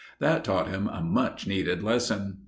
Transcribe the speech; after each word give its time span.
That 0.17 0.43
taught 0.43 0.67
him 0.69 0.87
a 0.87 1.03
much 1.03 1.45
needed 1.45 1.83
lesson. 1.83 2.39